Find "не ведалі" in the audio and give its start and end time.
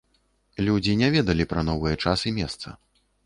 1.01-1.45